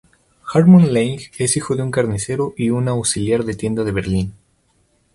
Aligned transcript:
Hartmut 0.51 0.89
Lange 0.89 1.29
es 1.37 1.57
hijo 1.57 1.75
de 1.75 1.83
un 1.83 1.91
carnicero 1.91 2.55
y 2.57 2.71
una 2.71 2.89
auxiliar 2.89 3.43
de 3.45 3.53
tienda 3.53 3.83
de 3.83 3.91
Berlín. 3.91 4.33